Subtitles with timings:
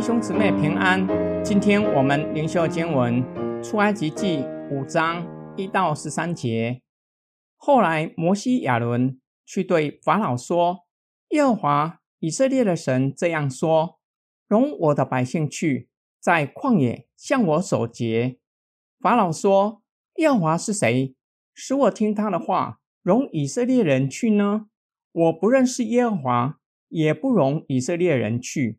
[0.00, 1.06] 弟兄姊妹平安。
[1.44, 3.22] 今天我们灵修经文
[3.62, 5.26] 出埃及记五章
[5.58, 6.80] 一到十三节。
[7.58, 10.86] 后来摩西亚伦去对法老说
[11.32, 14.00] ：“耶和华以色列的神这样说：
[14.48, 18.38] 容我的百姓去，在旷野向我守节。”
[18.98, 19.82] 法老说
[20.16, 21.14] ：“耶和华是谁，
[21.52, 24.64] 使我听他的话，容以色列人去呢？
[25.12, 28.78] 我不认识耶和华，也不容以色列人去。”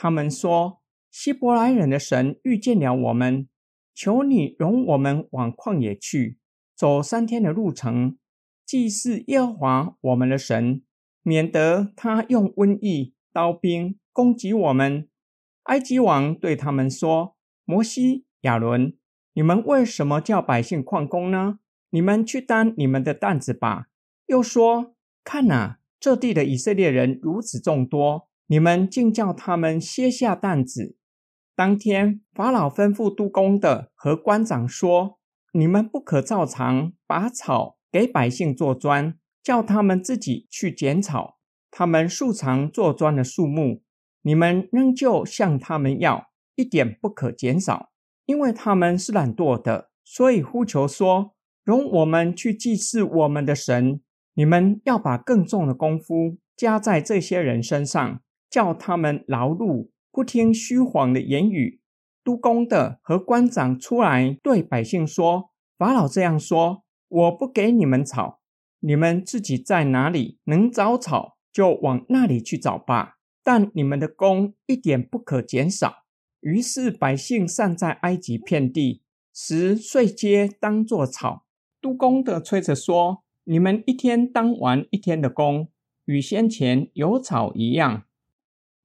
[0.00, 0.80] 他们说
[1.10, 3.48] ：“希伯来人的神遇见了我们，
[3.92, 6.38] 求你容我们往旷野去，
[6.76, 8.16] 走三天的路程，
[8.64, 10.84] 祭祀耶和华我们的神，
[11.22, 15.08] 免得他用瘟疫、刀兵攻击我们。”
[15.66, 17.34] 埃及王对他们说
[17.66, 18.96] ：“摩西、亚伦，
[19.32, 21.58] 你们为什么叫百姓旷工呢？
[21.90, 23.88] 你们去担你们的担子吧。”
[24.26, 30.96] 又说：“看哪，这地的以色列人如此众多。”你们竟叫他们歇下担子。
[31.54, 35.18] 当天，法老吩咐督工的和官长说
[35.52, 41.38] ：“你们不可照常把草给百姓做砖，叫他们自己去捡草。
[41.70, 43.82] 他们素常做砖的数目，
[44.22, 47.90] 你们仍旧向他们要，一点不可减少，
[48.24, 54.00] 因为他们是懒惰的，所以呼求说：容我们去祭祀我们的神。
[54.32, 61.80] 你们要把更重的功夫加在这些人身上。”叫他们劳碌，不听虚谎的言语。
[62.24, 68.40] 督工的和官长出来对百姓说：“法老这样说，我不给你们草，
[68.80, 73.16] 你们自己在哪里能找草，就往那里去找吧。
[73.42, 76.04] 但你们的工一点不可减少。”
[76.40, 79.02] 于是百姓散在埃及遍地，
[79.34, 81.46] 拾碎皆当作草。
[81.80, 85.68] 督工的催着说：“你们一天当完一天的工，
[86.04, 88.04] 与先前有草一样。”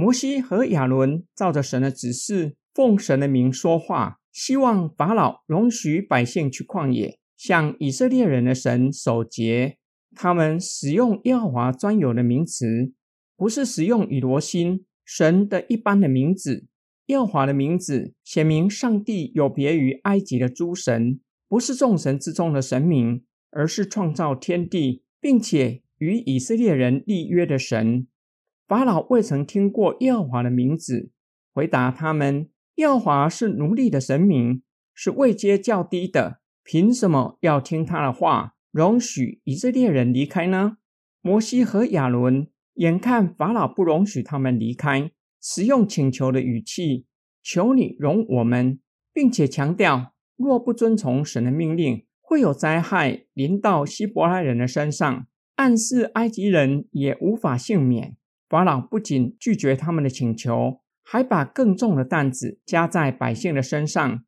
[0.00, 9.76] 摩西和亚伦照着神的指示，奉神的名说话，希望法老容许百姓去旷野，向以色列人的神守节。
[10.16, 12.94] 他们使用耶和华专有的名词，
[13.36, 16.64] 不是使用以罗星神的一般的名字。
[17.08, 28.06] 耶和华的名字显明上帝有别于埃及的诸神，不是众神之中的神明，而是创造天地并且与以色列人立约的神。
[28.70, 31.10] 法老未曾听过耶和华的名字，
[31.52, 34.62] 回答他们：耶和华是奴隶的神明，
[34.94, 40.76] 是位阶较低的，凭什么要听他的话，容许以色列人离开呢？
[41.20, 45.10] 摩西和亚伦眼看法老不容许他们离开，
[45.42, 47.06] 使用请求的语气：
[47.42, 48.78] 求你容我们，
[49.12, 55.26] 并且强调，若不遵从神的命令，会有灾害临到希伯来人的身上，
[55.56, 58.16] 暗示埃及人也无法幸免。
[58.50, 64.24] 法老不仅拒绝他们的请求，还把更重的担子加在百姓的身上，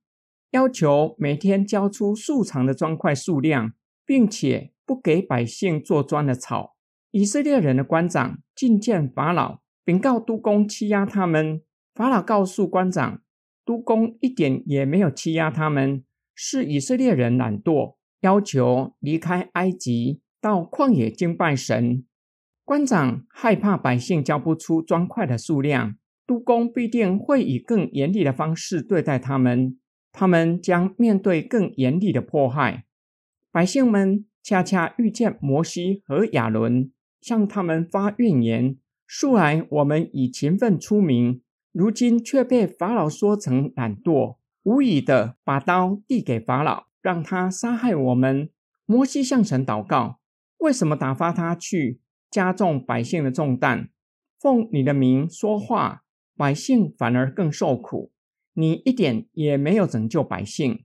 [0.53, 3.73] 要求每天交出数长的砖块数量，
[4.07, 6.77] 并且不给百姓做砖的草。
[7.11, 11.61] 以色列人的官长觐见法老，禀告督工欺压他们。
[11.93, 13.21] 法老告诉官长，
[13.65, 22.07] 督工一点也没有欺压他们，是以色列人懒惰，要求离开埃及，到旷野敬拜神。
[22.65, 25.97] 官长害怕百姓交不出砖块的数量，
[26.27, 29.79] 督工必定会以更严厉的方式对待他们，
[30.13, 32.85] 他们将面对更严厉的迫害。
[33.51, 36.91] 百姓们恰恰遇见摩西和亚伦，
[37.21, 38.77] 向他们发怨言：
[39.09, 48.49] 素来我们以勤奋出名，如今却被法老说成懒惰，无以的把刀递给法老，让他杀害我们。
[48.87, 50.21] 摩西向神祷告：
[50.59, 51.99] 为什么打发他去？
[52.33, 53.91] 加重百姓的重担，
[54.41, 56.03] 奉你的名说话，
[56.35, 58.11] 百姓反而更受苦。
[58.55, 60.83] 你一点也没有拯救百姓。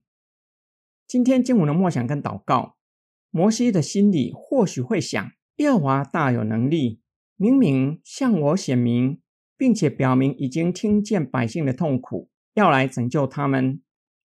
[1.08, 2.75] 今天经文的默想跟祷告，
[3.31, 6.99] 摩西的心里或许会想：耶和华大有能力，
[7.38, 9.22] 明明向我显明，
[9.58, 13.82] 并且表明已经听见百姓的痛苦，要来拯救他们。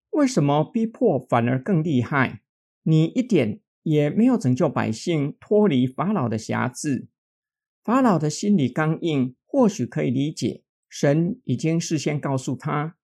[0.10, 2.42] 为什么逼迫反而更厉害？
[2.82, 7.08] 你一点也没有拯救百姓脱离法老的辖制。
[7.84, 10.64] 法老的心理刚硬，或许可以理解。
[10.88, 12.96] 神已经事先告诉他，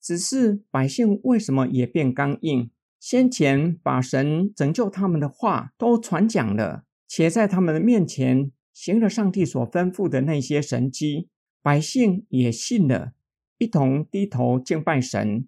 [0.00, 2.70] 只是百姓为什么也变刚硬？
[2.98, 11.28] 先前把神拯救他们的话都传讲了，且在他们的面前行了上帝所吩咐的那些神迹，
[11.62, 13.12] 百姓也信了，
[13.58, 15.46] 一同低头敬拜神。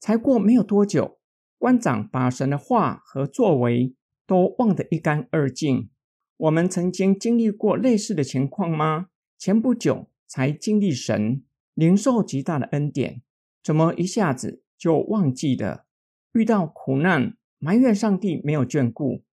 [0.00, 1.18] 才过没有多久，
[1.58, 3.94] 官长把神的话和作为
[4.30, 5.90] 都忘得一干二净。
[6.36, 9.08] 我们曾经经历过类似的情况吗？
[9.36, 11.42] 前不久才经历神，
[11.74, 13.22] 领受极大的恩典，
[13.60, 15.84] 怎么一下子就忘记了？
[16.32, 19.24] 遇到苦难，埋怨上帝没有眷顾。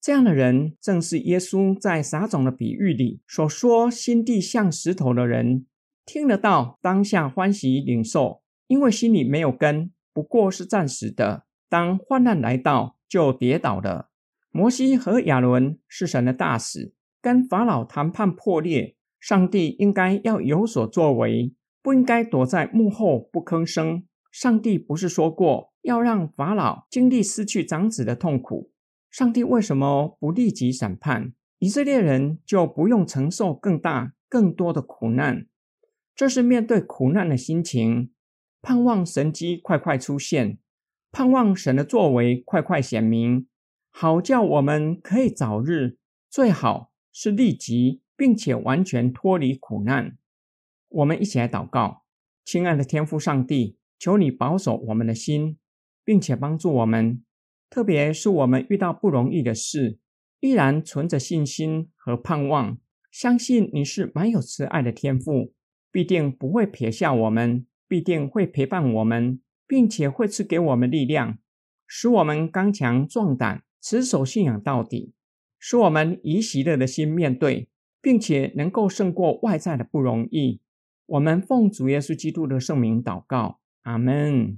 [0.00, 5.66] 这样的人，正是耶稣在撒种的比喻里所说心地像石头的人。
[6.04, 11.44] 听得到，当下欢喜领受，因为心里没有根，不过是暂时的。
[11.68, 14.08] 当患难来到，就跌倒了。
[14.54, 24.04] 摩西和亚伦是神的大使，跟法老谈判破裂，上帝应该要有所作为，不应该躲在幕后不吭声。
[24.30, 28.70] 上帝不是说过要让法老经历失去长子的痛苦？
[29.10, 35.46] 上帝为什么不立即审判以色列人，就不用承受更大、更多的苦难？
[36.14, 38.10] 这是面对苦难的心情，
[38.60, 40.58] 盼望神机快快出现，
[41.10, 43.46] 盼望神的作为快快显明，
[43.94, 45.98] 好叫我们可以早日，
[46.28, 50.16] 最好是立即，并且完全脱离苦难。
[50.88, 52.02] 我们一起来祷告，
[52.44, 55.58] 亲爱的天父上帝，求你保守我们的心，
[56.04, 57.22] 并且帮助我们。
[57.68, 59.98] 特别是我们遇到不容易的事，
[60.40, 62.78] 依然存着信心和盼望，
[63.10, 65.52] 相信你是蛮有慈爱的天赋，
[65.90, 71.38] 必定不会撇下我们，必定会陪伴我们，并且会赐给我们力量，
[71.86, 75.12] 使我们刚强壮胆，持守信仰到底，
[75.58, 77.68] 使我们以喜乐的心面对，
[78.00, 80.60] 并且能够胜过外在的不容易。
[81.06, 84.56] 我们奉主耶稣基督的圣名祷告，阿门。